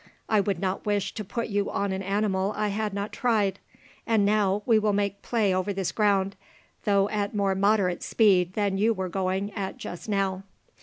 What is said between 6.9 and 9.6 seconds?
at more moderate speed than you were going